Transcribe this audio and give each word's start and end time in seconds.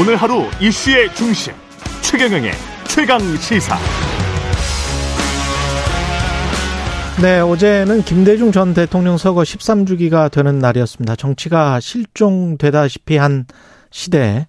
오늘 0.00 0.14
하루 0.14 0.44
이슈의 0.60 1.12
중심 1.12 1.52
최경영의 2.02 2.52
최강 2.86 3.18
시사. 3.18 3.76
네, 7.20 7.40
어제는 7.40 8.02
김대중 8.02 8.52
전 8.52 8.74
대통령 8.74 9.16
서거 9.16 9.42
13주기가 9.42 10.30
되는 10.30 10.60
날이었습니다. 10.60 11.16
정치가 11.16 11.80
실종되다시피 11.80 13.16
한 13.16 13.46
시대에 13.90 14.46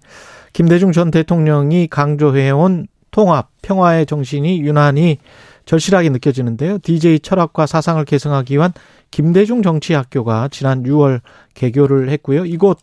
김대중 0.52 0.92
전 0.92 1.10
대통령이 1.10 1.88
강조해온 1.88 2.86
통합, 3.10 3.48
평화의 3.62 4.06
정신이 4.06 4.60
유난히 4.60 5.18
절실하게 5.66 6.10
느껴지는데요. 6.10 6.78
DJ 6.78 7.18
철학과 7.20 7.66
사상을 7.66 8.04
계승하기 8.04 8.54
위한 8.54 8.72
김대중 9.10 9.62
정치학교가 9.62 10.46
지난 10.52 10.84
6월 10.84 11.22
개교를 11.54 12.08
했고요. 12.10 12.44
이곳 12.44 12.78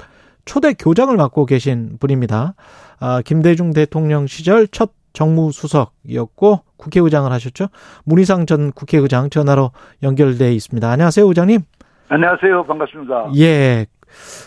초대 0.47 0.73
교장을 0.73 1.15
맡고 1.15 1.45
계신 1.45 1.97
분입니다. 1.99 2.55
아, 2.99 3.21
김대중 3.23 3.73
대통령 3.73 4.25
시절 4.25 4.67
첫 4.67 4.91
정무수석이었고 5.13 6.61
국회의장을 6.77 7.31
하셨죠. 7.31 7.67
문희상 8.05 8.45
전 8.45 8.71
국회의장 8.71 9.29
전화로 9.29 9.71
연결돼 10.03 10.53
있습니다. 10.53 10.89
안녕하세요, 10.89 11.27
의장님. 11.27 11.61
안녕하세요. 12.09 12.65
반갑습니다. 12.65 13.31
예. 13.37 13.85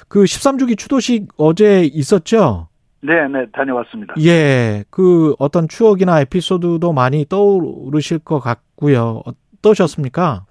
그 0.08 0.24
13주기 0.24 0.78
추도식 0.78 1.28
어제 1.36 1.82
있었죠? 1.84 2.68
네, 3.02 3.28
네, 3.28 3.46
다녀왔습니다. 3.52 4.14
예. 4.20 4.84
그 4.90 5.34
어떤 5.38 5.68
추억이나 5.68 6.20
에피소드도 6.22 6.92
많이 6.92 7.26
떠오르실 7.28 8.20
것 8.20 8.40
같고요. 8.40 9.22
어떠셨습니까? 9.58 10.46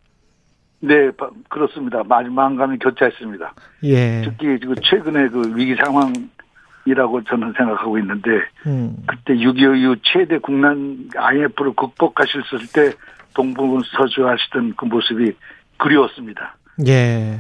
네, 0.82 1.12
그렇습니다. 1.50 2.04
많이 2.04 2.30
마음감이 2.30 2.78
교차했습니다. 2.80 3.54
예. 3.84 4.22
특히 4.24 4.60
그 4.60 4.76
최근에 4.82 5.30
그 5.30 5.54
위기 5.56 5.76
상황이라고 5.76 7.24
저는 7.26 7.54
생각하고 7.58 7.98
있는데, 8.00 8.30
음. 8.66 8.96
그때 9.06 9.34
6.25 9.34 9.78
이후 9.78 9.96
최대 10.04 10.38
국난 10.38 11.10
IMF를 11.16 11.74
극복하셨을 11.76 12.68
때 12.74 12.94
동부분 13.34 13.82
서주하시던 13.98 14.76
그 14.78 14.86
모습이 14.86 15.34
그리웠습니다. 15.78 16.56
예. 16.88 17.40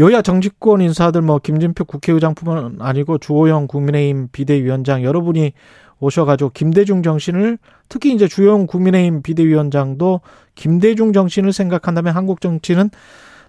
여야 0.00 0.20
정치권 0.20 0.80
인사들 0.80 1.22
뭐 1.22 1.38
김진표 1.38 1.84
국회의장뿐만 1.84 2.78
아니고 2.80 3.18
주호영 3.18 3.68
국민의힘 3.68 4.28
비대위원장 4.32 5.04
여러분이 5.04 5.52
오셔가지고 6.00 6.50
김대중 6.50 7.02
정신을 7.02 7.58
특히 7.88 8.12
이제 8.12 8.26
주영 8.26 8.66
국민의힘 8.66 9.22
비대위원장도 9.22 10.20
김대중 10.54 11.12
정신을 11.12 11.52
생각한다면 11.52 12.14
한국 12.14 12.40
정치는 12.40 12.90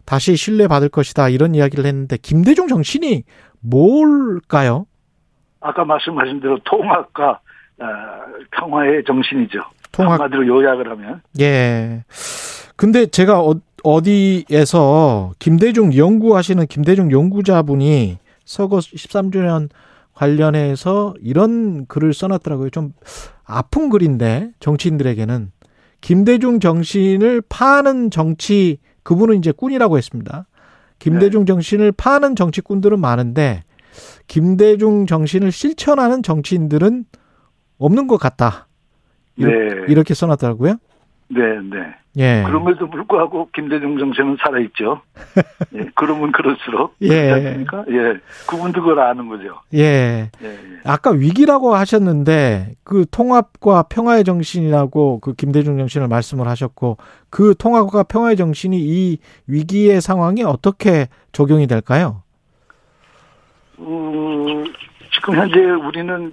다시 0.06 0.36
신뢰받을 0.36 0.90
것이다 0.90 1.30
이런 1.30 1.56
이야기를 1.56 1.86
했는데 1.86 2.18
김대중 2.18 2.68
정신이 2.68 3.24
뭘까요? 3.62 4.86
아까 5.60 5.86
말씀하신 5.86 6.42
대로 6.42 6.60
통합과 6.64 7.40
어, 7.80 7.86
평화의 8.52 9.04
정신이죠. 9.06 9.60
통합. 9.92 10.20
한마디로 10.20 10.48
요약을 10.48 10.90
하면. 10.92 11.22
예. 11.40 12.04
근데 12.76 13.06
제가 13.06 13.42
어, 13.42 13.56
어디에서 13.84 15.32
김대중 15.40 15.96
연구하시는 15.96 16.66
김대중 16.68 17.12
연구자분이 17.12 18.18
서거 18.46 18.78
13주년 18.78 19.70
관련해서 20.14 21.14
이런 21.22 21.86
글을 21.88 22.14
써놨더라고요. 22.14 22.70
좀 22.70 22.94
아픈 23.44 23.90
글인데 23.90 24.52
정치인들에게는 24.60 25.52
김대중 26.02 26.60
정신을 26.60 27.42
파는 27.48 28.12
정치 28.12 28.80
그분은 29.04 29.38
이제 29.38 29.52
꾼이라고 29.52 29.98
했습니다. 29.98 30.48
김대중 31.00 31.46
정신을 31.46 31.92
파는 31.92 32.36
정치꾼들은 32.36 33.00
많은데 33.00 33.64
김대중 34.28 35.06
정신을 35.06 35.52
실천하는 35.52 36.24
정치인들은 36.24 37.06
없는 37.78 38.08
것 38.08 38.18
같다. 38.18 38.68
네. 39.36 39.48
이렇게 39.88 40.14
써놨더라고요. 40.14 40.78
네, 41.34 41.42
네. 41.64 41.96
예. 42.18 42.44
그럼에도 42.46 42.90
불구하고 42.90 43.48
김대중 43.54 43.98
정신은 43.98 44.36
살아있죠. 44.44 45.02
예, 45.76 45.86
그러면 45.96 46.34
그럴수록. 46.34 46.94
예. 47.02 47.32
않습니까? 47.32 47.86
예. 47.90 48.20
그분도 48.50 48.82
그걸 48.82 49.00
아는 49.00 49.30
거죠. 49.30 49.62
예. 49.74 50.30
예, 50.44 50.46
예. 50.48 50.58
아까 50.84 51.12
위기라고 51.12 51.74
하셨는데 51.74 52.74
그 52.84 53.06
통합과 53.10 53.84
평화의 53.84 54.26
정신이라고 54.26 55.22
그 55.22 55.34
김대중 55.36 55.78
정신을 55.78 56.10
말씀을 56.10 56.48
하셨고 56.50 56.98
그 57.30 57.56
통합과 57.58 58.04
평화의 58.04 58.36
정신이 58.36 58.78
이 58.78 59.18
위기의 59.48 60.02
상황에 60.02 60.44
어떻게 60.44 61.08
적용이 61.32 61.66
될까요? 61.68 62.24
음, 63.80 64.66
지금 65.14 65.36
현재 65.36 65.60
우리는 65.62 66.32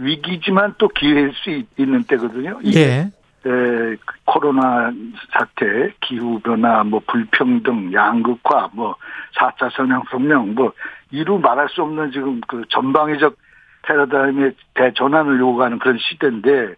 위기지만 0.00 0.74
또 0.78 0.88
기회일 0.88 1.32
수 1.34 1.50
있- 1.50 1.68
있는 1.78 2.02
때거든요. 2.04 2.58
예. 2.74 3.10
에, 3.46 3.50
그 3.50 4.14
코로나 4.24 4.92
사태, 5.32 5.92
기후변화, 6.00 6.84
뭐, 6.84 7.00
불평등, 7.06 7.92
양극화, 7.92 8.70
뭐, 8.72 8.96
4차 9.36 9.70
성향성명, 9.76 10.54
뭐, 10.54 10.72
이루 11.10 11.38
말할 11.38 11.68
수 11.68 11.82
없는 11.82 12.10
지금 12.12 12.40
그 12.46 12.64
전방위적 12.68 13.36
패러다임의 13.82 14.52
대전환을 14.74 15.38
요구하는 15.38 15.78
그런 15.78 15.98
시대인데, 15.98 16.74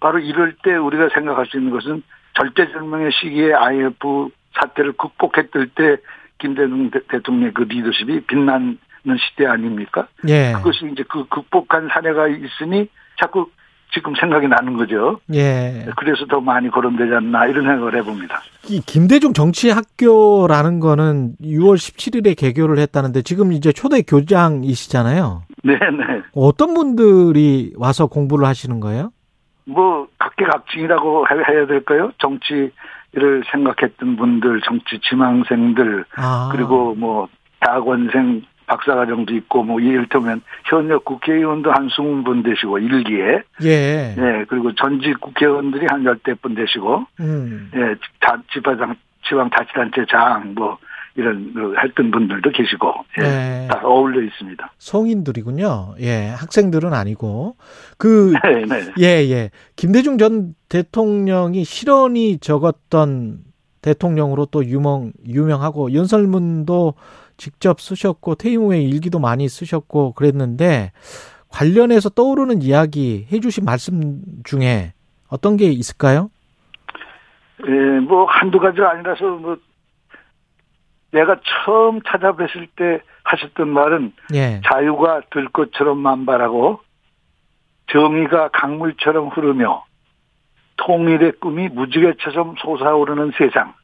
바로 0.00 0.18
이럴 0.18 0.54
때 0.62 0.74
우리가 0.76 1.08
생각할 1.14 1.46
수 1.46 1.56
있는 1.56 1.70
것은 1.72 2.02
절대절명의 2.34 3.10
시기에 3.12 3.54
IMF 3.54 4.28
사태를 4.60 4.92
극복했을 4.92 5.68
때 5.74 5.96
김대중 6.38 6.90
대- 6.90 7.00
대통령의 7.08 7.52
그 7.54 7.62
리더십이 7.62 8.20
빛나는 8.26 8.78
시대 9.18 9.46
아닙니까? 9.46 10.08
예. 10.28 10.52
그것이 10.52 10.88
이제 10.92 11.04
그 11.08 11.26
극복한 11.28 11.88
사례가 11.88 12.28
있으니 12.28 12.88
자꾸 13.20 13.50
지금 13.94 14.14
생각이 14.14 14.48
나는 14.48 14.76
거죠. 14.76 15.20
예. 15.34 15.86
그래서 15.96 16.24
더 16.26 16.40
많이 16.40 16.70
거론되지 16.70 17.14
않나 17.14 17.46
이런 17.46 17.64
생각을 17.64 17.94
해봅니다. 17.96 18.40
이 18.68 18.80
김대중 18.80 19.32
정치학교라는 19.32 20.80
거는 20.80 21.34
6월 21.42 21.74
17일에 21.76 22.36
개교를 22.36 22.78
했다는데 22.78 23.22
지금 23.22 23.52
이제 23.52 23.72
초대 23.72 24.02
교장이시잖아요. 24.02 25.42
네네. 25.62 26.22
어떤 26.34 26.74
분들이 26.74 27.72
와서 27.76 28.06
공부를 28.06 28.46
하시는 28.46 28.80
거예요? 28.80 29.12
뭐 29.64 30.08
각계각층이라고 30.18 31.26
해- 31.28 31.54
해야 31.54 31.66
될까요? 31.66 32.10
정치를 32.18 33.42
생각했던 33.52 34.16
분들, 34.16 34.60
정치 34.64 34.98
지망생들, 35.08 36.04
아. 36.16 36.48
그리고 36.52 36.94
뭐 36.96 37.28
대학원생 37.60 38.42
박사과정도 38.66 39.34
있고 39.34 39.62
뭐 39.62 39.80
이를테면 39.80 40.42
현역 40.64 41.04
국회의원도 41.04 41.70
한 41.72 41.88
20분 41.88 42.44
되시고 42.44 42.78
일기에 42.78 43.42
예. 43.62 44.14
예 44.16 44.44
그리고 44.48 44.74
전직 44.74 45.20
국회의원들이 45.20 45.86
한 45.88 46.04
열대 46.04 46.34
분 46.34 46.54
되시고 46.54 47.04
음. 47.20 47.70
예 47.74 47.94
자, 48.20 48.36
지방장 48.52 48.94
지방 49.24 49.50
자치단체 49.50 50.06
장 50.10 50.54
뭐 50.54 50.78
이런 51.14 51.52
그 51.52 51.74
했던 51.82 52.10
분들도 52.10 52.50
계시고 52.50 52.92
예, 53.18 53.22
네. 53.22 53.68
다 53.70 53.80
어울려 53.84 54.22
있습니다. 54.22 54.72
성인들이군요. 54.78 55.96
예. 56.00 56.28
학생들은 56.28 56.94
아니고. 56.94 57.56
그, 57.98 58.32
네, 58.44 58.64
네. 58.64 58.92
예, 59.00 59.30
예. 59.30 59.50
김대중 59.76 60.16
전 60.16 60.54
대통령이 60.68 61.64
실언이 61.64 62.38
적었던 62.38 63.40
대통령으로 63.82 64.46
또 64.46 64.64
유명, 64.64 65.12
유명하고 65.26 65.92
연설문도 65.92 66.94
직접 67.42 67.80
쓰셨고 67.80 68.36
퇴임 68.36 68.60
후에 68.60 68.80
일기도 68.80 69.18
많이 69.18 69.48
쓰셨고 69.48 70.12
그랬는데 70.12 70.92
관련해서 71.48 72.08
떠오르는 72.10 72.62
이야기 72.62 73.26
해주신 73.32 73.64
말씀 73.64 74.22
중에 74.44 74.92
어떤 75.28 75.56
게 75.56 75.64
있을까요? 75.66 76.30
예, 77.66 77.72
뭐 77.98 78.26
한두 78.26 78.60
가지가 78.60 78.92
아니라서 78.92 79.24
뭐 79.24 79.56
내가 81.10 81.40
처음 81.64 82.00
찾아뵀을 82.02 82.68
때 82.76 83.00
하셨던 83.24 83.68
말은 83.70 84.12
예. 84.34 84.60
자유가 84.64 85.22
들꽃처럼 85.32 85.98
만발하고 85.98 86.78
정의가 87.90 88.50
강물처럼 88.52 89.30
흐르며 89.30 89.84
통일의 90.76 91.32
꿈이 91.40 91.68
무지개처럼 91.68 92.54
솟아오르는 92.58 93.32
세상. 93.36 93.74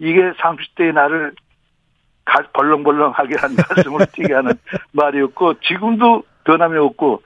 이게 0.00 0.32
30대의 0.32 0.92
나를 0.92 1.34
가- 1.34 1.49
벌렁벌렁하게 2.52 3.36
한 3.36 3.56
가슴을 3.56 4.06
뛰게 4.12 4.34
하는 4.34 4.52
말이었고 4.92 5.60
지금도 5.60 6.22
변함이 6.44 6.78
없고 6.78 7.22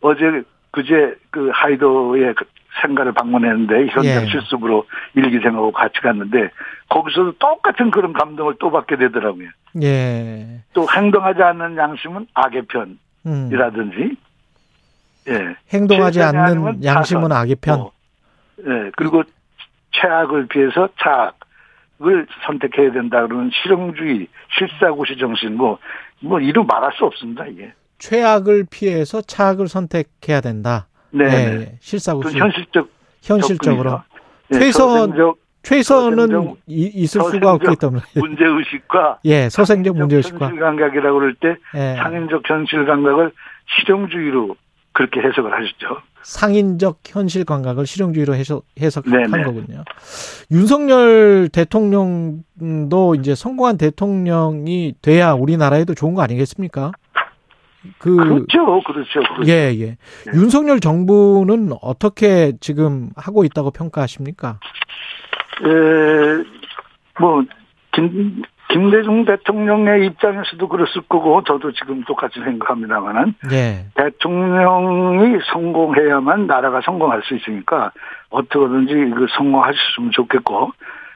어제 0.00 0.42
그제 0.70 1.16
그 1.30 1.50
하이도의 1.52 2.34
그 2.34 2.44
생가를 2.82 3.12
방문했는데 3.12 3.88
현장 3.88 4.22
예. 4.22 4.26
실습으로 4.26 4.86
일기생하고 5.14 5.72
같이 5.72 6.00
갔는데 6.00 6.50
거기서도 6.88 7.32
똑같은 7.38 7.90
그런 7.90 8.12
감동을 8.12 8.54
또 8.60 8.70
받게 8.70 8.96
되더라고요. 8.96 9.48
예. 9.82 10.60
또 10.72 10.86
행동하지 10.88 11.42
않는 11.42 11.76
양심은 11.76 12.26
악의 12.34 12.62
음. 13.26 13.48
편이라든지 13.50 14.16
예. 15.28 15.56
행동하지 15.72 16.22
않는 16.22 16.84
양심은. 16.84 17.32
악의 17.32 17.56
편. 17.60 17.80
어. 17.80 17.90
예. 18.60 18.90
그리고 18.96 19.22
최악을 19.92 20.46
피해서 20.46 20.88
착 20.98 21.34
을 22.00 22.26
선택해야 22.46 22.92
된다 22.92 23.26
그러는 23.26 23.50
실용주의, 23.62 24.28
실사고시 24.56 25.16
정신 25.18 25.56
뭐, 25.56 25.78
뭐, 26.20 26.38
이루 26.38 26.64
말할 26.64 26.92
수 26.96 27.04
없습니다, 27.04 27.44
이게. 27.46 27.72
최악을 27.98 28.66
피해서 28.70 29.20
차악을 29.20 29.66
선택해야 29.66 30.40
된다. 30.40 30.86
네. 31.10 31.24
예, 31.24 31.78
실사구시 31.80 32.34
그 32.34 32.38
현실적 32.38 32.88
현실적으로 33.22 34.02
네, 34.48 34.58
최선 34.58 34.88
서생적 34.90 35.38
최선은 35.62 36.26
서생적- 36.28 36.56
있을 36.68 37.20
수가 37.20 37.24
서생적 37.24 37.48
없기 37.54 37.76
때문에 37.80 38.02
문제 38.14 38.44
의식과 38.44 39.18
예 39.24 39.48
서생적 39.48 39.96
문제 39.96 40.16
의식과 40.16 40.46
현실 40.46 40.60
감각이라고 40.60 41.18
그럴 41.18 41.34
때 41.34 41.56
예, 41.74 41.96
상인적 41.96 42.42
현실 42.48 42.84
감각을 42.84 43.32
실용주의로 43.80 44.56
그렇게 44.98 45.20
해석을 45.20 45.52
하셨죠. 45.52 46.02
상인적 46.22 46.98
현실 47.06 47.44
감각을 47.44 47.86
실용주의로 47.86 48.34
해석, 48.34 48.64
해석한 48.80 49.30
네네. 49.30 49.44
거군요. 49.44 49.84
윤석열 50.50 51.48
대통령도 51.52 53.14
이제 53.14 53.36
성공한 53.36 53.78
대통령이 53.78 54.94
돼야 55.00 55.34
우리나라에도 55.34 55.94
좋은 55.94 56.14
거 56.14 56.22
아니겠습니까? 56.22 56.90
그, 57.98 58.16
그렇죠, 58.16 58.82
그렇죠. 58.84 59.20
그렇죠. 59.20 59.52
예, 59.52 59.72
예. 59.78 59.96
윤석열 60.34 60.80
정부는 60.80 61.70
어떻게 61.80 62.54
지금 62.58 63.10
하고 63.14 63.44
있다고 63.44 63.70
평가하십니까? 63.70 64.58
에, 65.62 66.44
뭐, 67.20 67.44
김, 67.92 68.42
김대중 68.68 69.24
대통령의 69.24 70.06
입장에서도 70.06 70.68
그랬을 70.68 71.02
거고, 71.08 71.42
저도 71.44 71.72
지금 71.72 72.02
똑같이 72.04 72.38
생각합니다만은, 72.40 73.34
예, 73.52 73.86
대통령이 73.94 75.38
성공해야만 75.52 76.46
나라가 76.46 76.80
성공할 76.82 77.22
수 77.24 77.34
있으니까, 77.34 77.92
어떻게든지 78.30 78.94
그 79.16 79.26
성공하셨으면 79.36 80.10
좋겠고, 80.12 80.72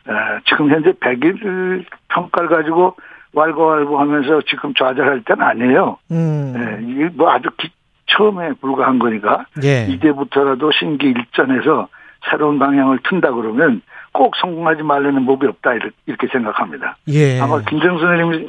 에, 0.09 0.13
지금 0.49 0.71
현재 0.71 0.93
100일 0.93 1.85
평가를 2.09 2.49
가지고 2.49 2.97
왈가왈부하면서 3.35 4.43
지금 4.49 4.75
좌절할 4.75 5.23
때는 5.25 5.43
아니에요. 5.43 5.99
음, 6.11 6.55
예, 6.57 6.87
이게 6.91 7.09
뭐 7.15 7.31
아주 7.31 7.49
기- 7.57 7.71
처음에 8.07 8.53
불과한 8.61 8.99
거니까, 8.99 9.47
예, 9.63 9.87
이제부터라도 9.89 10.71
신기 10.73 11.09
일전에서 11.09 11.89
새로운 12.31 12.59
방향을 12.59 12.99
튼다 13.05 13.31
그러면 13.33 13.81
꼭 14.13 14.35
성공하지 14.41 14.83
말라는 14.83 15.25
법이 15.27 15.47
없다 15.47 15.73
이렇게- 15.75 16.29
생각합니다. 16.31 16.97
예. 17.09 17.41
아마 17.41 17.61
김정 17.63 17.99
선생님 17.99 18.49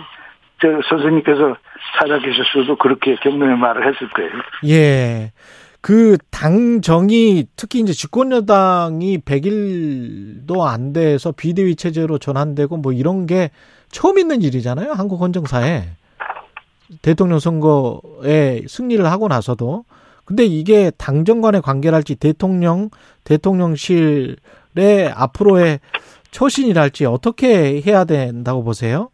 저 0.61 0.67
선생님께서 0.89 1.55
살아계셨어도 1.99 2.77
그렇게 2.77 3.15
격려의 3.15 3.57
말을 3.57 3.87
했을 3.87 4.09
거예요. 4.09 4.31
예. 4.67 5.31
그 5.81 6.17
당정이 6.31 7.45
특히 7.57 7.79
이제 7.79 7.91
집권 7.91 8.31
여당이 8.31 9.17
100일도 9.19 10.61
안 10.61 10.93
돼서 10.93 11.33
비대위 11.33 11.75
체제로 11.75 12.17
전환되고 12.17 12.77
뭐 12.77 12.93
이런 12.93 13.25
게 13.25 13.49
처음 13.89 14.17
있는 14.17 14.41
일이잖아요. 14.41 14.93
한국 14.93 15.19
헌정사에. 15.21 15.83
대통령 17.01 17.39
선거에 17.39 18.61
승리를 18.67 19.03
하고 19.05 19.27
나서도. 19.27 19.83
근데 20.25 20.45
이게 20.45 20.89
당정 20.97 21.41
간의 21.41 21.61
관계랄지 21.61 22.15
대통령, 22.15 22.89
대통령실의 23.25 24.37
앞으로의 25.15 25.79
처신이랄지 26.31 27.05
어떻게 27.05 27.81
해야 27.81 28.05
된다고 28.05 28.63
보세요? 28.63 29.09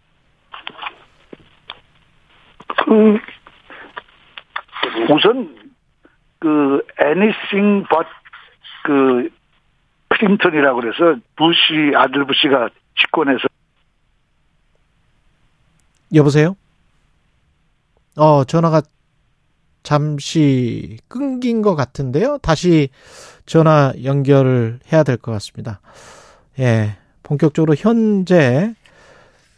그 2.86 3.18
우선 5.14 5.56
그 6.40 6.82
anything 7.02 7.86
but 7.90 8.08
그 8.84 9.30
클린턴이라고 10.10 10.80
그래서 10.80 11.20
부시 11.36 11.94
아들 11.96 12.26
부시가 12.26 12.70
집권해서 12.98 13.48
여보세요? 16.14 16.56
어, 18.18 18.44
전화가 18.44 18.82
잠시 19.84 20.98
끊긴 21.08 21.62
것 21.62 21.76
같은데요. 21.76 22.38
다시 22.42 22.90
전화 23.46 23.94
연결을 24.04 24.80
해야 24.92 25.04
될 25.04 25.18
것 25.18 25.32
같습니다. 25.34 25.82
예. 26.60 26.92
본격적으로 27.24 27.76
현재 27.78 28.74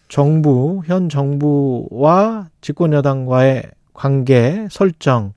정부, 0.09 0.81
현 0.85 1.07
정부와 1.09 2.47
집권여당과의 2.61 3.63
관계 3.93 4.67
설정, 4.69 5.33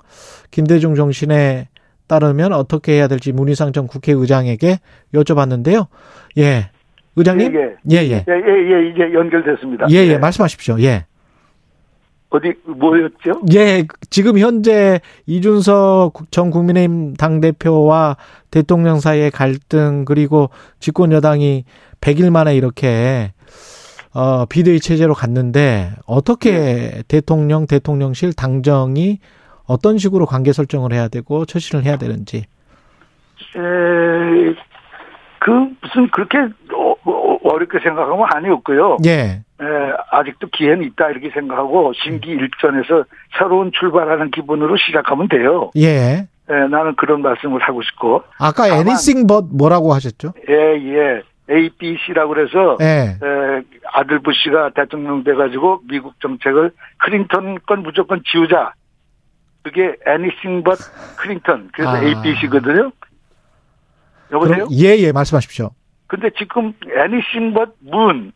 김대중 0.50 0.94
정신에 0.94 1.68
따르면 2.06 2.52
어떻게 2.52 2.92
해야 2.92 3.08
될지 3.08 3.32
문희상 3.32 3.72
전 3.72 3.86
국회의장에게 3.86 4.78
여쭤봤는데요. 5.14 5.86
예. 6.38 6.70
의장님? 7.16 7.54
예, 7.54 7.58
예, 7.92 7.96
예. 7.96 8.00
예, 8.00 8.32
예, 8.32 8.72
예, 8.72 8.90
이제 8.90 9.14
연결됐습니다. 9.14 9.86
예, 9.90 9.96
예. 10.06 10.18
말씀하십시오. 10.18 10.80
예. 10.80 11.06
어디 12.34 12.52
뭐였죠? 12.66 13.42
예, 13.54 13.86
지금 14.10 14.38
현재 14.38 15.00
이준석 15.26 16.32
전 16.32 16.50
국민의힘 16.50 17.14
당 17.14 17.40
대표와 17.40 18.16
대통령 18.50 18.98
사이의 18.98 19.30
갈등 19.30 20.04
그리고 20.04 20.50
집권 20.80 21.12
여당이 21.12 21.64
100일 22.00 22.30
만에 22.30 22.56
이렇게 22.56 23.32
어 24.12 24.46
비대위 24.46 24.80
체제로 24.80 25.14
갔는데 25.14 25.92
어떻게 26.06 27.04
대통령 27.06 27.68
대통령실 27.68 28.32
당정이 28.32 29.20
어떤 29.66 29.98
식으로 29.98 30.26
관계 30.26 30.52
설정을 30.52 30.92
해야 30.92 31.06
되고 31.06 31.44
처신을 31.44 31.84
해야 31.84 31.96
되는지. 31.96 32.38
에, 33.56 34.54
그 35.38 35.50
무슨 35.82 36.10
그렇게 36.10 36.38
어, 36.38 36.94
어, 37.04 37.38
어렵게 37.44 37.78
생각하면 37.78 38.52
없고요. 38.52 38.96
예. 39.06 39.44
에, 40.14 40.20
아직도 40.20 40.48
기회는 40.48 40.84
있다 40.84 41.10
이렇게 41.10 41.30
생각하고 41.30 41.92
심기 41.94 42.30
일전에서 42.30 43.04
새로운 43.38 43.72
출발하는 43.72 44.30
기분으로 44.30 44.76
시작하면 44.76 45.28
돼요. 45.28 45.70
예. 45.76 46.26
에, 46.50 46.54
나는 46.70 46.94
그런 46.96 47.22
말씀을 47.22 47.60
하고 47.62 47.82
싶고 47.82 48.22
아까 48.38 48.64
다만- 48.68 48.78
anything 48.80 49.26
but 49.26 49.46
뭐라고 49.56 49.92
하셨죠? 49.94 50.34
예, 50.48 50.54
예. 50.54 51.22
ABC라고 51.50 52.34
그래서 52.34 52.76
예. 52.80 53.18
에, 53.22 53.62
아들 53.92 54.18
부시가 54.20 54.70
대통령 54.74 55.24
돼가지고 55.24 55.80
미국 55.88 56.18
정책을 56.20 56.70
클린턴 56.98 57.58
건 57.66 57.82
무조건 57.82 58.22
지우자. 58.30 58.72
그게 59.62 59.94
anything 60.06 60.62
but 60.64 60.78
클린턴. 61.16 61.70
그래서 61.72 61.90
아. 61.90 62.02
ABC거든요. 62.02 62.90
여보세요? 64.32 64.56
그럼 64.66 64.68
예, 64.72 64.96
예, 64.98 65.12
말씀하십시오. 65.12 65.70
근데 66.06 66.30
지금 66.38 66.72
anything 66.96 67.54
but 67.54 67.72
문, 67.80 68.32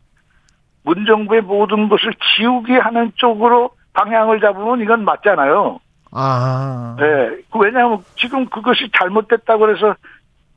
문 0.89 1.05
정부의 1.05 1.41
모든 1.41 1.87
것을 1.87 2.11
지우게 2.35 2.79
하는 2.79 3.11
쪽으로 3.15 3.69
방향을 3.93 4.39
잡으면 4.39 4.81
이건 4.81 5.05
맞잖아요. 5.05 5.79
아. 6.11 6.95
예. 6.99 7.29
그 7.51 7.59
왜냐하면 7.59 7.99
지금 8.15 8.47
그것이 8.47 8.89
잘못됐다고 8.97 9.59
그래서 9.59 9.95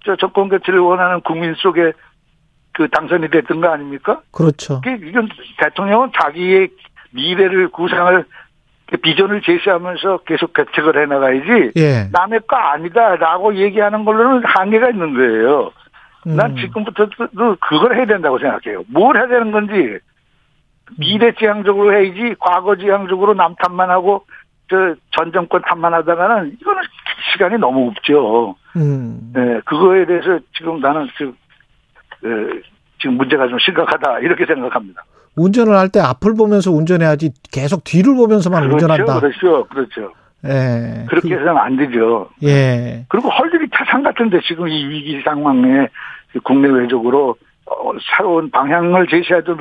저 0.07 0.17
정권 0.17 0.49
교체를 0.49 0.81
원하는 0.81 1.21
국민 1.21 1.55
속에 1.55 1.93
그 2.73 2.89
당선이 2.89 3.29
됐던 3.29 3.61
거 3.61 3.69
아닙니까? 3.69 4.23
그렇죠. 4.31 4.81
이건 4.87 5.29
대통령은 5.59 6.13
자기의 6.19 6.71
미래를 7.11 7.69
구상을 7.69 8.25
비전을 9.03 9.43
제시하면서 9.43 10.19
계속 10.25 10.55
개척을 10.55 11.03
해나가야지 11.03 11.73
예. 11.77 12.09
남의 12.11 12.41
거 12.47 12.57
아니다라고 12.57 13.57
얘기하는 13.57 14.07
걸로는 14.07 14.45
한계가 14.47 14.89
있는 14.89 15.13
거예요. 15.15 15.73
난 16.25 16.53
음. 16.53 16.57
지금부터도 16.57 17.57
그걸 17.61 17.97
해야 17.97 18.07
된다고 18.07 18.39
생각해요. 18.39 18.85
뭘 18.89 19.17
해야 19.17 19.27
되는 19.27 19.51
건지 19.51 19.99
미래 20.99 21.33
지향적으로 21.39 21.93
해야지 21.95 22.35
과거 22.39 22.77
지향적으로 22.77 23.35
남 23.35 23.55
탓만 23.57 23.91
하고 23.91 24.25
저전 24.69 25.33
정권 25.33 25.63
탓만 25.63 25.93
하다가는 25.95 26.57
이거는 26.61 26.83
시간이 27.33 27.59
너무 27.59 27.89
없죠. 27.89 28.55
음. 28.77 29.33
네, 29.35 29.61
그거에 29.65 30.07
대해서 30.07 30.39
지금 30.57 30.81
나는 30.81 31.09
그, 31.19 31.29
에, 32.25 32.61
지금 33.01 33.17
문제가 33.17 33.49
좀 33.49 33.59
심각하다 33.59 34.21
이렇게 34.21 34.47
생각합니다. 34.47 35.03
운전을 35.37 35.75
할 35.77 35.89
때 35.89 36.01
앞을 36.01 36.35
보면서 36.35 36.71
운전해야지 36.71 37.33
계속 37.51 37.85
뒤를 37.85 38.15
보면서만 38.15 38.63
그렇죠, 38.69 38.75
운전한다. 38.87 39.21
그렇죠, 39.21 39.65
그렇죠. 39.67 40.13
예. 40.45 41.07
그렇게 41.09 41.29
그- 41.29 41.35
해서는 41.35 41.57
안 41.57 41.77
되죠. 41.77 42.29
예. 42.43 43.05
그리고 43.09 43.29
할 43.31 43.51
일이 43.55 43.67
타상 43.71 44.03
같은데 44.03 44.41
지금 44.47 44.69
이 44.69 44.87
위기 44.89 45.23
상황에 45.23 45.89
국내외적으로 46.45 47.37
어, 47.67 47.93
새로운 48.17 48.51
방향을 48.51 49.07
제시하도 49.07 49.57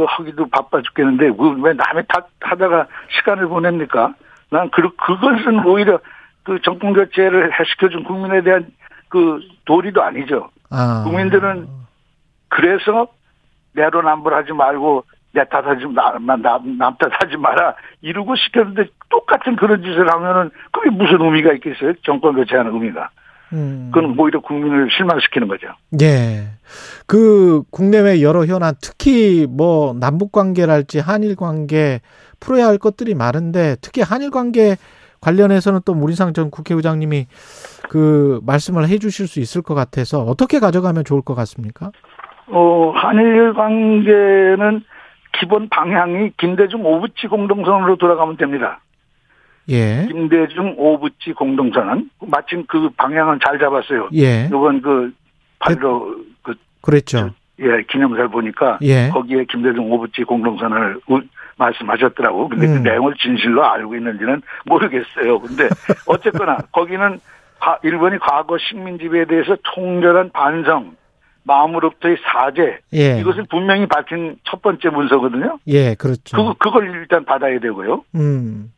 그 0.00 0.06
하기도 0.08 0.48
바빠 0.48 0.80
죽겠는데 0.80 1.26
왜- 1.26 1.54
왜 1.62 1.72
남의 1.74 2.04
탓 2.08 2.26
하다가 2.40 2.86
시간을 3.18 3.48
보냅니까? 3.48 4.14
난 4.50 4.70
그, 4.70 4.82
그것은 4.96 5.64
오히려 5.66 5.98
그 6.42 6.58
정권 6.62 6.94
교체를 6.94 7.52
시켜준 7.66 8.04
국민에 8.04 8.40
대한 8.40 8.66
그 9.10 9.40
도리도 9.66 10.02
아니죠. 10.02 10.48
아. 10.70 11.02
국민들은 11.04 11.68
그래서 12.48 13.08
내로남불하지 13.74 14.52
말고 14.54 15.04
내 15.32 15.44
탓하지 15.44 15.86
마- 15.88 16.12
남, 16.18 16.40
남, 16.42 16.78
남 16.78 16.96
탓하지 16.96 17.36
마라 17.36 17.74
이러고 18.00 18.34
시켰는데 18.36 18.86
똑같은 19.10 19.54
그런 19.56 19.82
짓을 19.82 20.10
하면은 20.10 20.50
그게 20.72 20.88
무슨 20.90 21.20
의미가 21.20 21.52
있겠어요? 21.54 21.92
정권 22.04 22.34
교체하는 22.34 22.72
의미가. 22.72 23.10
음. 23.52 23.90
그건 23.92 24.18
오히려 24.18 24.40
국민을 24.40 24.88
실망시키는 24.90 25.48
거죠. 25.48 25.68
예. 26.00 26.48
그 27.06 27.62
국내외 27.70 28.22
여러 28.22 28.44
현안 28.46 28.74
특히 28.80 29.46
뭐 29.48 29.94
남북 29.98 30.32
관계랄지 30.32 31.00
한일 31.00 31.36
관계 31.36 32.00
풀어야 32.38 32.66
할 32.66 32.78
것들이 32.78 33.14
많은데 33.14 33.76
특히 33.80 34.02
한일 34.02 34.30
관계 34.30 34.76
관련해서는 35.20 35.80
또 35.84 35.94
문희상 35.94 36.32
전 36.32 36.50
국회의장님이 36.50 37.26
그 37.88 38.40
말씀을 38.46 38.88
해 38.88 38.98
주실 38.98 39.26
수 39.26 39.40
있을 39.40 39.62
것 39.62 39.74
같아서 39.74 40.20
어떻게 40.22 40.60
가져가면 40.60 41.04
좋을 41.04 41.22
것 41.22 41.34
같습니까? 41.34 41.90
어, 42.46 42.92
한일 42.94 43.52
관계는 43.54 44.82
기본 45.38 45.68
방향이 45.68 46.32
김대중 46.38 46.84
오부치 46.84 47.28
공동선언으로 47.28 47.96
돌아가면 47.96 48.36
됩니다. 48.36 48.80
예. 49.70 50.06
김대중 50.08 50.74
오부치 50.76 51.32
공동선언. 51.32 52.10
마침 52.26 52.64
그 52.66 52.90
방향은 52.96 53.38
잘 53.46 53.58
잡았어요. 53.58 54.08
예. 54.14 54.46
이번 54.46 54.82
그, 54.82 55.12
발로, 55.58 56.16
그, 56.42 56.54
그랬죠. 56.82 57.30
예, 57.60 57.82
기념사를 57.90 58.28
보니까. 58.28 58.78
예. 58.82 59.08
거기에 59.10 59.44
김대중 59.44 59.90
오부치 59.92 60.24
공동선언을 60.24 61.00
우- 61.08 61.20
말씀하셨더라고. 61.56 62.48
근데 62.48 62.66
음. 62.66 62.82
그 62.82 62.88
내용을 62.88 63.14
진실로 63.16 63.64
알고 63.64 63.94
있는지는 63.94 64.40
모르겠어요. 64.66 65.40
근데 65.40 65.68
어쨌거나 66.06 66.56
거기는 66.72 67.20
과- 67.60 67.78
일본이 67.82 68.18
과거 68.18 68.56
식민지배에 68.58 69.26
대해서 69.26 69.56
통렬한 69.74 70.30
반성, 70.32 70.96
마음으로부터의 71.44 72.16
사죄, 72.24 72.78
예. 72.94 73.20
이것을 73.20 73.44
분명히 73.50 73.86
밝힌 73.86 74.36
첫 74.44 74.62
번째 74.62 74.88
문서거든요. 74.88 75.58
예, 75.66 75.94
그렇죠. 75.94 76.36
그거, 76.36 76.54
그걸 76.58 76.88
일단 76.94 77.24
받아야 77.26 77.58
되고요. 77.60 78.04
음. 78.14 78.72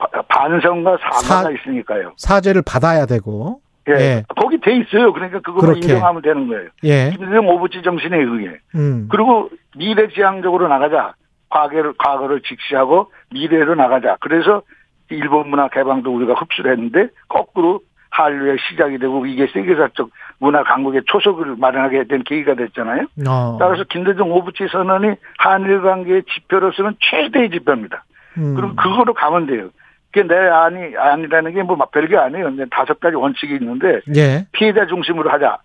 바- 0.00 0.22
반성과 0.28 0.96
사과가 0.98 1.42
사- 1.44 1.50
있으니까요. 1.50 2.12
사죄를 2.16 2.62
받아야 2.66 3.06
되고. 3.06 3.60
예. 3.88 3.92
예. 3.94 4.24
거기 4.36 4.58
돼 4.60 4.76
있어요. 4.76 5.12
그러니까 5.12 5.40
그거만. 5.40 5.76
인정하면 5.76 6.22
되는 6.22 6.46
거예요. 6.48 6.68
예. 6.84 7.10
김대중 7.10 7.48
오부치 7.48 7.82
정신에 7.82 8.16
의해. 8.18 8.52
음. 8.74 9.08
그리고 9.10 9.50
미래지향적으로 9.76 10.68
나가자. 10.68 11.14
과거를, 11.48 11.94
과거를 11.98 12.42
직시하고 12.42 13.10
미래로 13.32 13.74
나가자. 13.74 14.16
그래서 14.20 14.62
일본 15.08 15.50
문화 15.50 15.68
개방도 15.68 16.14
우리가 16.14 16.34
흡수를 16.34 16.72
했는데 16.72 17.08
거꾸로 17.28 17.80
한류의 18.10 18.58
시작이 18.68 18.98
되고 18.98 19.26
이게 19.26 19.48
세계사적 19.52 20.10
문화 20.38 20.62
강국의 20.62 21.02
초석을 21.06 21.56
마련하게 21.58 22.04
된 22.04 22.22
계기가 22.22 22.54
됐잖아요. 22.54 23.06
어. 23.28 23.56
따라서 23.58 23.82
김대중 23.88 24.30
오부치 24.30 24.68
선언이 24.70 25.14
한일 25.38 25.82
관계의 25.82 26.22
지표로서는 26.32 26.94
최대의 27.00 27.50
지표입니다. 27.50 28.04
음. 28.38 28.54
그럼 28.54 28.76
그거로 28.76 29.12
가면 29.14 29.46
돼요. 29.46 29.70
그게 30.12 30.26
내 30.26 30.34
안이 30.34 30.96
아니라는 30.96 31.54
게 31.54 31.62
뭐 31.62 31.76
별게 31.92 32.16
아니에요. 32.16 32.50
다섯 32.70 32.98
가지 33.00 33.16
원칙이 33.16 33.54
있는데 33.60 34.00
예. 34.16 34.46
피해자 34.52 34.86
중심으로 34.86 35.30
하자. 35.30 35.58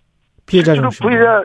피해자 0.46 0.74
중심. 0.74 1.08
피해자 1.08 1.44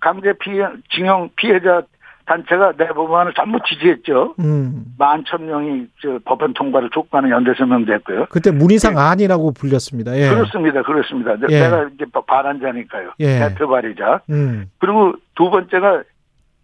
강제 0.00 0.32
피해 0.38 0.64
징용 0.94 1.30
피해자 1.36 1.82
단체가 2.26 2.72
내 2.76 2.86
법안을 2.88 3.32
전부 3.34 3.58
지지했죠. 3.66 4.34
음. 4.38 4.84
만천 4.98 5.46
명이 5.46 5.86
저 6.00 6.18
법안 6.24 6.52
통과를 6.54 6.90
촉구하는 6.90 7.30
연대 7.30 7.52
서명도 7.56 7.92
했고요. 7.94 8.26
그때 8.30 8.50
문희상 8.52 8.96
안이라고 8.98 9.52
불렸습니다. 9.52 10.16
예. 10.16 10.28
그렇습니다. 10.28 10.82
그렇습니다. 10.82 11.34
내- 11.36 11.46
예. 11.50 11.60
내가 11.62 11.88
이제 11.94 12.04
발안자니까요. 12.26 13.12
예. 13.20 13.38
대표 13.40 13.66
발의자. 13.68 14.20
음. 14.30 14.66
그리고 14.78 15.14
두 15.34 15.50
번째가 15.50 16.02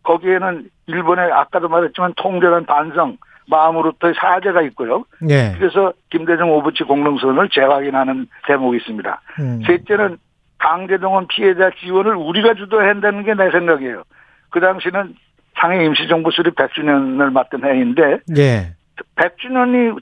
거기에는 0.04 0.68
일본의 0.86 1.32
아까도 1.32 1.68
말했지만 1.68 2.12
통절한 2.16 2.64
반성 2.66 3.16
마음으로부터의 3.50 4.14
사죄가 4.20 4.62
있고요. 4.62 5.04
예. 5.28 5.54
그래서 5.58 5.92
김대중 6.10 6.50
오부치 6.52 6.84
공동선을 6.84 7.48
재확인하는 7.50 8.26
대목이 8.46 8.76
있습니다. 8.78 9.20
음. 9.40 9.62
셋째는 9.66 10.18
강제동원 10.58 11.28
피해자 11.28 11.70
지원을 11.80 12.14
우리가 12.16 12.54
주도해야 12.54 12.90
한다는 12.90 13.24
게 13.24 13.34
내 13.34 13.50
생각이에요. 13.50 14.02
그 14.50 14.60
당시는 14.60 15.14
상해 15.60 15.84
임시정부 15.84 16.30
수립 16.30 16.54
100주년을 16.56 17.32
맞던 17.32 17.64
해인데 17.64 18.18
예. 18.36 18.72
100주년이 19.16 19.96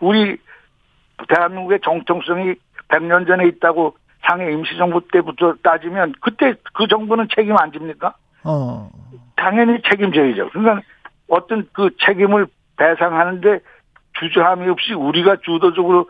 우리 0.00 0.36
대한민국의 1.28 1.80
정통성이 1.84 2.54
100년 2.88 3.26
전에 3.26 3.46
있다고 3.46 3.94
상해 4.22 4.50
임시정부 4.52 5.02
때부터 5.12 5.54
따지면 5.62 6.14
그때 6.20 6.54
그 6.74 6.86
정부는 6.88 7.28
책임 7.34 7.56
안 7.56 7.72
집니까? 7.72 8.14
어. 8.44 8.90
당연히 9.36 9.80
책임져야죠. 9.88 10.50
그러니까 10.50 10.82
어떤 11.28 11.66
그 11.72 11.90
책임을 12.04 12.46
배상하는데 12.80 13.60
주저함이 14.18 14.68
없이 14.70 14.94
우리가 14.94 15.36
주도적으로 15.44 16.08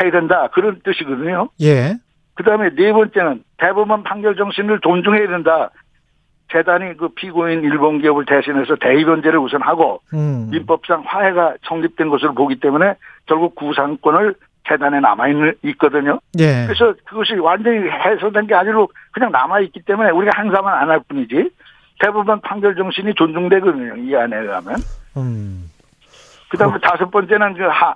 해야 0.00 0.10
된다. 0.10 0.48
그런 0.52 0.80
뜻이거든요. 0.84 1.48
예. 1.62 1.94
그 2.34 2.42
다음에 2.44 2.68
네 2.74 2.92
번째는 2.92 3.42
대법원 3.56 4.02
판결 4.02 4.36
정신을 4.36 4.80
존중해야 4.80 5.26
된다. 5.28 5.70
재단이 6.52 6.96
그 6.96 7.08
피고인 7.08 7.62
일본 7.64 8.00
기업을 8.00 8.24
대신해서 8.26 8.76
대의변제를 8.76 9.38
우선 9.38 9.62
하고 9.62 10.00
음. 10.14 10.48
민법상 10.50 11.02
화해가 11.06 11.54
성립된 11.66 12.08
것으로 12.08 12.34
보기 12.34 12.60
때문에 12.60 12.94
결국 13.26 13.54
구상권을 13.56 14.34
재단에 14.68 15.00
남아 15.00 15.24
있거든요. 15.62 16.20
예. 16.38 16.66
그래서 16.66 16.94
그것이 17.04 17.34
완전히 17.34 17.88
해소된 17.88 18.46
게 18.46 18.54
아니고 18.54 18.90
그냥 19.12 19.32
남아 19.32 19.60
있기 19.60 19.80
때문에 19.82 20.10
우리가 20.10 20.40
행사만 20.40 20.74
안 20.74 20.90
할 20.90 21.00
뿐이지 21.08 21.50
대법원 22.00 22.40
판결 22.42 22.74
정신이 22.76 23.14
존중되거든요. 23.14 23.96
이 23.96 24.14
안에 24.14 24.36
의하면. 24.36 24.76
음. 25.16 25.70
그다음에 26.48 26.78
다섯 26.80 27.10
번째는 27.10 27.54
그 27.54 27.64
하, 27.64 27.94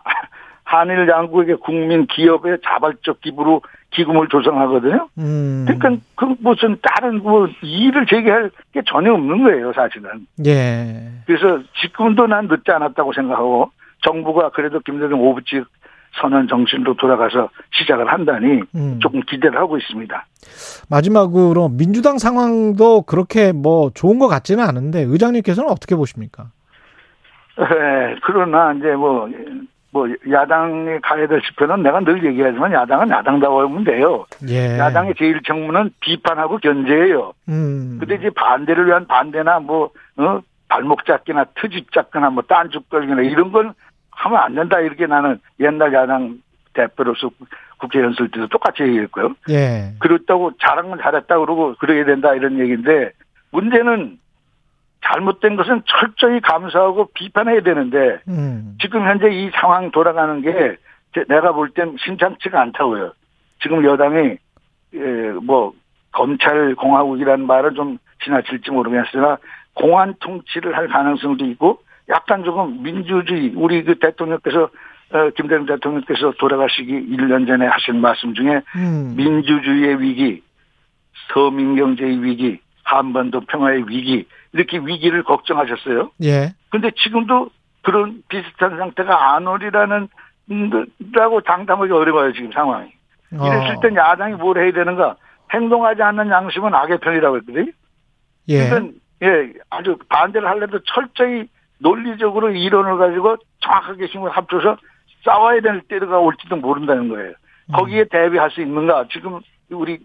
한일 0.64 1.09
양국의 1.09 1.57
국민 1.57 2.07
기업의 2.07 2.59
자발적 2.64 3.21
기부로 3.21 3.62
기금을 3.90 4.28
조성하거든요. 4.28 5.09
음. 5.19 5.64
그러니까 5.66 6.02
그 6.14 6.35
무슨 6.38 6.78
다른 6.80 7.23
뭐 7.23 7.49
이의를 7.62 8.07
제기할 8.07 8.50
게 8.73 8.83
전혀 8.87 9.12
없는 9.12 9.42
거예요, 9.42 9.73
사실은. 9.73 10.26
예. 10.47 11.11
그래서 11.26 11.61
지금도 11.80 12.28
난 12.28 12.47
늦지 12.47 12.71
않았다고 12.71 13.12
생각하고 13.12 13.71
정부가 14.02 14.50
그래도 14.50 14.78
김대중 14.80 15.21
오부치 15.21 15.62
선언 16.21 16.49
정신으로 16.49 16.95
돌아가서 16.95 17.50
시작을 17.73 18.11
한다니 18.11 18.62
음. 18.75 18.99
조금 19.00 19.21
기대를 19.23 19.59
하고 19.59 19.76
있습니다. 19.76 20.26
마지막으로 20.88 21.69
민주당 21.69 22.19
상황도 22.19 23.02
그렇게 23.02 23.52
뭐 23.52 23.90
좋은 23.95 24.19
것 24.19 24.28
같지는 24.28 24.64
않은데 24.64 25.02
의장님께서는 25.02 25.71
어떻게 25.71 25.95
보십니까? 25.95 26.50
예, 27.60 28.16
그러나 28.22 28.72
이제 28.72 28.92
뭐, 28.92 29.28
뭐, 29.92 30.08
야당이 30.30 31.00
가야 31.02 31.26
될 31.26 31.40
지표는 31.42 31.82
내가 31.82 32.00
늘 32.00 32.24
얘기하지만 32.24 32.72
야당은 32.72 33.10
야당다워면 33.10 33.84
돼요. 33.84 34.26
예. 34.48 34.78
야당의 34.78 35.14
제일 35.18 35.42
책무는 35.42 35.90
비판하고 36.00 36.58
견제예요. 36.58 37.32
음. 37.48 37.98
근데 38.00 38.14
이제 38.16 38.30
반대를 38.30 38.86
위한 38.86 39.06
반대나 39.06 39.60
뭐, 39.60 39.90
어, 40.16 40.40
발목 40.68 41.04
잡기나 41.04 41.44
트집 41.60 41.92
잡거나 41.92 42.30
뭐 42.30 42.42
딴죽 42.44 42.88
걸기나 42.88 43.22
이런 43.22 43.52
건 43.52 43.74
하면 44.12 44.38
안 44.38 44.54
된다. 44.54 44.80
이렇게 44.80 45.06
나는 45.06 45.40
옛날 45.58 45.92
야당 45.92 46.38
대표로서 46.72 47.30
국회 47.78 48.00
연설 48.00 48.30
때도 48.30 48.46
똑같이 48.48 48.82
얘기했고요. 48.84 49.34
예. 49.48 49.94
그렇다고 49.98 50.52
잘한 50.60 50.90
건 50.90 51.00
잘했다 51.02 51.38
그러고 51.38 51.74
그래야 51.80 52.04
된다 52.04 52.34
이런 52.34 52.58
얘기인데 52.58 53.10
문제는 53.50 54.18
잘못된 55.04 55.57
것은 55.57 55.83
철저히 55.87 56.40
감사하고 56.40 57.11
비판해야 57.14 57.61
되는데 57.62 58.21
음. 58.28 58.76
지금 58.80 59.02
현재 59.07 59.28
이 59.30 59.50
상황 59.54 59.90
돌아가는 59.90 60.40
게 60.42 60.76
제- 61.14 61.25
내가 61.28 61.52
볼 61.52 61.71
땐 61.73 61.97
심상치가 61.99 62.61
않다고요. 62.61 63.12
지금 63.62 63.85
여당이 63.85 64.37
예, 64.95 65.00
뭐 65.42 65.73
검찰 66.12 66.75
공화국이라는 66.75 67.47
말은 67.47 67.75
좀 67.75 67.99
지나칠지 68.25 68.71
모르겠으나 68.71 69.38
공안 69.75 70.14
통치를 70.21 70.76
할 70.76 70.88
가능성도 70.88 71.45
있고 71.47 71.78
약간 72.09 72.42
조금 72.45 72.83
민주주의 72.83 73.52
우리 73.54 73.83
그 73.85 73.99
대통령께서 73.99 74.69
어, 75.12 75.30
김대중 75.37 75.66
대통령께서 75.66 76.33
돌아가시기 76.38 76.92
1년 76.92 77.47
전에 77.47 77.66
하신 77.66 78.00
말씀 78.00 78.35
중에 78.35 78.61
음. 78.76 79.14
민주주의의 79.16 80.00
위기, 80.00 80.42
서민 81.33 81.76
경제의 81.76 82.23
위기, 82.23 82.61
한반도 82.99 83.40
평화의 83.40 83.88
위기 83.88 84.26
이렇게 84.52 84.78
위기를 84.78 85.23
걱정하셨어요. 85.23 86.11
예. 86.23 86.52
근데 86.70 86.90
지금도 86.97 87.50
그런 87.82 88.23
비슷한 88.28 88.76
상태가 88.76 89.35
안 89.35 89.47
오리라는 89.47 90.09
음, 90.50 90.87
라고 91.12 91.40
장담하기 91.40 91.92
어려워요 91.92 92.32
지금 92.32 92.50
상황이. 92.52 92.90
이랬을 93.32 93.76
어. 93.76 93.80
땐 93.80 93.94
야당이 93.94 94.35
뭘 94.35 94.59
해야 94.59 94.73
되는가? 94.73 95.16
행동하지 95.52 96.02
않는 96.02 96.30
양심은 96.30 96.75
악의 96.75 96.99
편이라고 96.99 97.37
했거든요. 97.38 97.73
예. 98.49 98.68
그러니까 98.68 98.99
예 99.23 99.52
아주 99.70 99.97
반대를 100.09 100.49
하려도 100.49 100.80
철저히 100.85 101.49
논리적으로 101.78 102.50
이론을 102.50 102.99
가지고 102.99 103.37
정확하게 103.61 104.06
힘을 104.06 104.30
합쳐서 104.30 104.76
싸워야 105.25 105.61
될 105.61 105.82
때가 105.82 106.18
올지도 106.18 106.56
모른다는 106.56 107.09
거예요. 107.09 107.30
음. 107.30 107.73
거기에 107.73 108.04
대비할 108.04 108.50
수 108.50 108.61
있는가? 108.61 109.06
지금 109.12 109.38
우리 109.70 109.99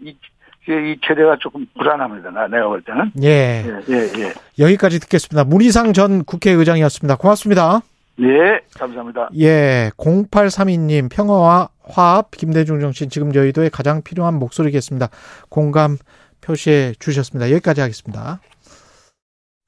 이, 0.67 0.72
이 0.72 0.98
체제가 1.05 1.38
조금 1.39 1.65
불안합니다. 1.77 2.31
나- 2.31 2.48
내가 2.48 2.67
볼 2.67 2.81
때는. 2.81 3.12
예. 3.24 3.63
예, 3.65 3.93
예, 3.93 4.22
예. 4.24 4.34
여기까지 4.60 5.00
듣겠습니다. 5.00 5.43
문희상 5.43 5.93
전 5.93 6.24
국회의장이었습니다. 6.24 7.15
고맙습니다. 7.17 7.81
예, 8.22 8.60
감사합니다. 8.77 9.29
예, 9.39 9.91
0832님 9.98 11.10
평화와 11.12 11.69
화합 11.84 12.31
김대중 12.31 12.79
정신 12.79 13.10
지금 13.10 13.36
여의도에 13.36 13.69
가장 13.69 14.01
필요한 14.01 14.36
목소리겠습니다. 14.39 15.10
공감 15.50 15.98
표시해 16.41 16.93
주셨습니다. 17.00 17.51
여기까지 17.51 17.81
하겠습니다. 17.81 18.39